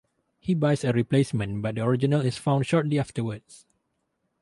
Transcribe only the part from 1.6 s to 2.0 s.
but the